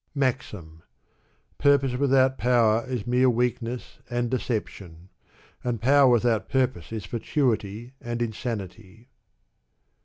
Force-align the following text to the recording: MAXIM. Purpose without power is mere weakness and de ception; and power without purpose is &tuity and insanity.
MAXIM. 0.15 0.81
Purpose 1.59 1.95
without 1.95 2.39
power 2.39 2.83
is 2.87 3.05
mere 3.05 3.29
weakness 3.29 3.99
and 4.09 4.31
de 4.31 4.37
ception; 4.39 5.09
and 5.63 5.79
power 5.79 6.09
without 6.09 6.49
purpose 6.49 6.91
is 6.91 7.05
&tuity 7.05 7.91
and 8.01 8.19
insanity. 8.19 9.09